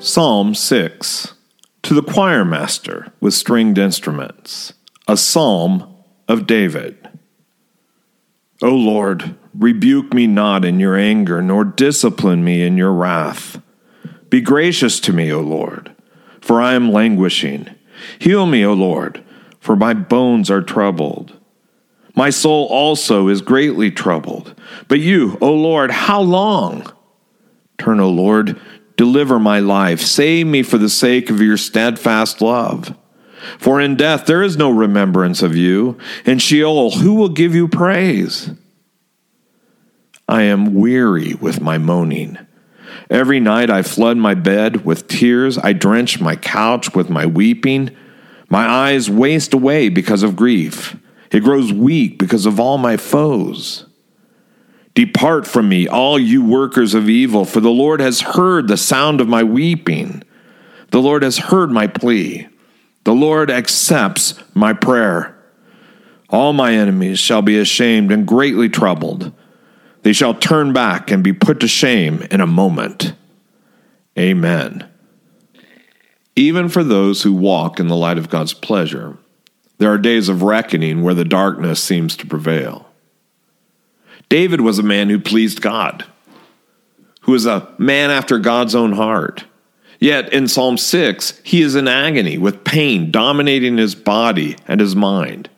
[0.00, 1.34] Psalm 6
[1.82, 4.72] To the choir master with stringed instruments,
[5.08, 5.92] a psalm
[6.28, 7.08] of David.
[8.62, 13.60] O Lord, rebuke me not in your anger, nor discipline me in your wrath.
[14.30, 15.92] Be gracious to me, O Lord,
[16.40, 17.68] for I am languishing.
[18.20, 19.24] Heal me, O Lord,
[19.58, 21.36] for my bones are troubled.
[22.14, 24.54] My soul also is greatly troubled.
[24.86, 26.92] But you, O Lord, how long?
[27.78, 28.60] Turn, O Lord,
[28.98, 30.00] deliver my life.
[30.00, 32.94] Save me for the sake of your steadfast love.
[33.58, 35.96] For in death there is no remembrance of you.
[36.26, 38.50] In Sheol, who will give you praise?
[40.28, 42.36] I am weary with my moaning.
[43.08, 45.56] Every night I flood my bed with tears.
[45.56, 47.96] I drench my couch with my weeping.
[48.50, 50.96] My eyes waste away because of grief.
[51.30, 53.87] It grows weak because of all my foes.
[54.98, 59.20] Depart from me, all you workers of evil, for the Lord has heard the sound
[59.20, 60.24] of my weeping.
[60.90, 62.48] The Lord has heard my plea.
[63.04, 65.38] The Lord accepts my prayer.
[66.30, 69.30] All my enemies shall be ashamed and greatly troubled.
[70.02, 73.14] They shall turn back and be put to shame in a moment.
[74.18, 74.84] Amen.
[76.34, 79.16] Even for those who walk in the light of God's pleasure,
[79.76, 82.87] there are days of reckoning where the darkness seems to prevail.
[84.28, 86.04] David was a man who pleased God,
[87.22, 89.44] who was a man after God's own heart.
[90.00, 94.94] Yet in Psalm 6, he is in agony with pain dominating his body and his
[94.94, 95.50] mind.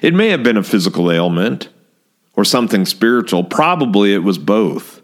[0.00, 1.68] It may have been a physical ailment
[2.34, 3.44] or something spiritual.
[3.44, 5.02] Probably it was both.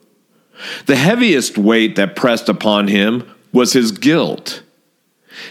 [0.86, 4.62] The heaviest weight that pressed upon him was his guilt.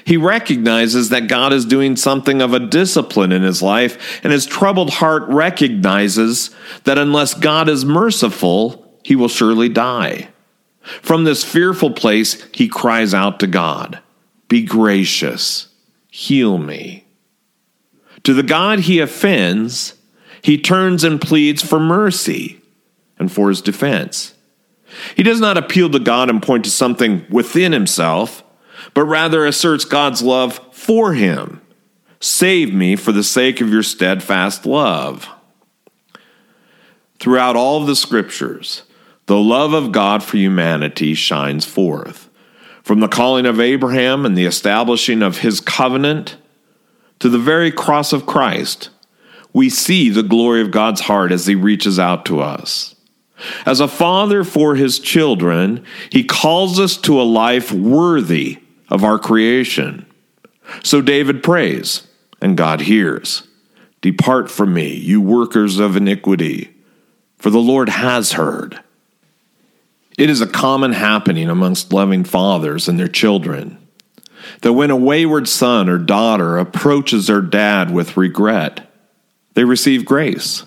[0.05, 4.45] He recognizes that God is doing something of a discipline in his life, and his
[4.45, 6.51] troubled heart recognizes
[6.83, 10.29] that unless God is merciful, he will surely die.
[10.81, 13.99] From this fearful place, he cries out to God
[14.47, 15.67] Be gracious,
[16.09, 17.05] heal me.
[18.23, 19.95] To the God he offends,
[20.41, 22.61] he turns and pleads for mercy
[23.17, 24.33] and for his defense.
[25.15, 28.43] He does not appeal to God and point to something within himself
[28.93, 31.61] but rather asserts God's love for him.
[32.19, 35.27] Save me for the sake of your steadfast love.
[37.19, 38.83] Throughout all of the scriptures,
[39.25, 42.29] the love of God for humanity shines forth.
[42.83, 46.37] From the calling of Abraham and the establishing of his covenant
[47.19, 48.89] to the very cross of Christ,
[49.53, 52.95] we see the glory of God's heart as he reaches out to us.
[53.65, 59.19] As a father for his children, he calls us to a life worthy of our
[59.19, 60.05] creation.
[60.83, 62.07] So David prays,
[62.41, 63.47] and God hears
[64.01, 66.73] Depart from me, you workers of iniquity,
[67.37, 68.79] for the Lord has heard.
[70.17, 73.77] It is a common happening amongst loving fathers and their children
[74.61, 78.89] that when a wayward son or daughter approaches their dad with regret,
[79.53, 80.63] they receive grace.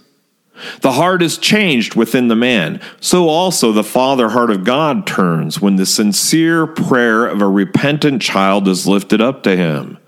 [0.80, 2.80] The heart is changed within the man.
[3.00, 8.22] So also the father heart of God turns when the sincere prayer of a repentant
[8.22, 9.98] child is lifted up to him.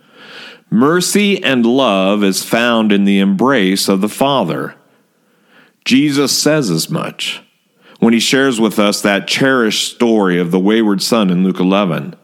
[0.70, 4.74] Mercy and love is found in the embrace of the Father.
[5.84, 7.42] Jesus says as much
[8.00, 12.14] when he shares with us that cherished story of the wayward son in Luke 11.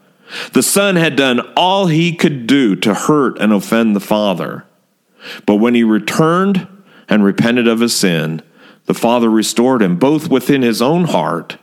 [0.53, 4.65] The son had done all he could do to hurt and offend the father.
[5.45, 6.67] But when he returned,
[7.11, 8.41] and repented of his sin,
[8.85, 11.57] the Father restored him both within his own heart,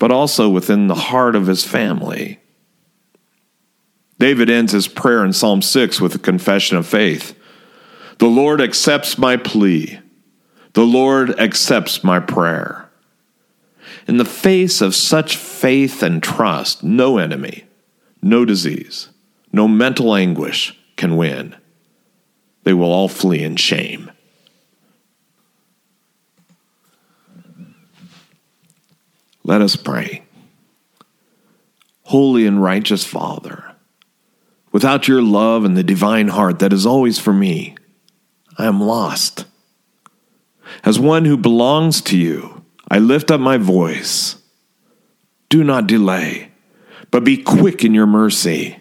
[0.00, 2.40] but also within the heart of his family.
[4.18, 7.38] David ends his prayer in Psalm 6 with a confession of faith
[8.18, 10.00] The Lord accepts my plea,
[10.72, 12.90] the Lord accepts my prayer.
[14.08, 17.64] In the face of such faith and trust, no enemy,
[18.20, 19.08] no disease,
[19.52, 21.54] no mental anguish can win.
[22.64, 24.10] They will all flee in shame.
[29.44, 30.24] Let us pray.
[32.04, 33.74] Holy and righteous Father,
[34.72, 37.76] without your love and the divine heart that is always for me,
[38.58, 39.44] I am lost.
[40.82, 44.36] As one who belongs to you, I lift up my voice.
[45.48, 46.50] Do not delay,
[47.10, 48.78] but be quick in your mercy.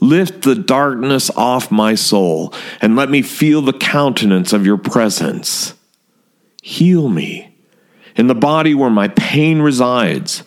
[0.00, 5.74] Lift the darkness off my soul and let me feel the countenance of your presence.
[6.62, 7.55] Heal me
[8.16, 10.42] in the body where my pain resides,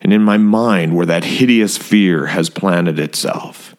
[0.00, 3.74] and in my mind where that hideous fear has planted itself.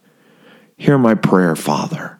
[0.78, 2.20] Hear my prayer, Father.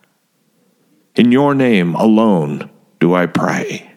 [1.15, 2.69] In your name alone
[3.00, 3.91] do I pray.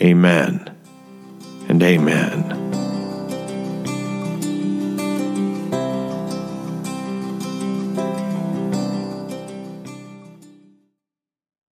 [0.00, 0.74] Amen
[1.68, 2.87] and amen.